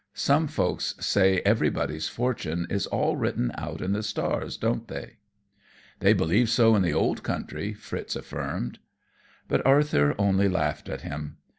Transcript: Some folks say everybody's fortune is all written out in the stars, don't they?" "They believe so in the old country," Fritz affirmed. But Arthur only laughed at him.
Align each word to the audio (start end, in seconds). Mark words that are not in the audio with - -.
Some 0.15 0.47
folks 0.47 0.95
say 0.99 1.41
everybody's 1.45 2.07
fortune 2.07 2.65
is 2.71 2.87
all 2.87 3.15
written 3.17 3.51
out 3.55 3.81
in 3.81 3.91
the 3.91 4.01
stars, 4.01 4.57
don't 4.57 4.87
they?" 4.87 5.17
"They 5.99 6.13
believe 6.13 6.49
so 6.49 6.75
in 6.75 6.81
the 6.81 6.91
old 6.91 7.21
country," 7.21 7.73
Fritz 7.75 8.15
affirmed. 8.15 8.79
But 9.47 9.63
Arthur 9.63 10.15
only 10.17 10.47
laughed 10.49 10.89
at 10.89 11.01
him. 11.01 11.37